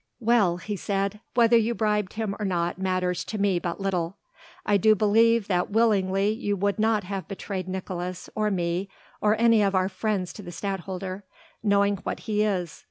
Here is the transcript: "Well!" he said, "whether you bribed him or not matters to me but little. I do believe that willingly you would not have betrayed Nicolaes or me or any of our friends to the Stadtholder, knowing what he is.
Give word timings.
"Well!" 0.19 0.57
he 0.57 0.75
said, 0.75 1.19
"whether 1.35 1.55
you 1.55 1.75
bribed 1.75 2.13
him 2.13 2.35
or 2.39 2.43
not 2.43 2.79
matters 2.79 3.23
to 3.25 3.37
me 3.37 3.59
but 3.59 3.79
little. 3.79 4.17
I 4.65 4.77
do 4.77 4.95
believe 4.95 5.47
that 5.47 5.69
willingly 5.69 6.31
you 6.31 6.55
would 6.57 6.79
not 6.79 7.03
have 7.03 7.27
betrayed 7.27 7.67
Nicolaes 7.67 8.27
or 8.33 8.49
me 8.49 8.89
or 9.21 9.39
any 9.39 9.61
of 9.61 9.75
our 9.75 9.89
friends 9.89 10.33
to 10.33 10.41
the 10.41 10.51
Stadtholder, 10.51 11.23
knowing 11.61 11.97
what 11.97 12.21
he 12.21 12.41
is. 12.43 12.79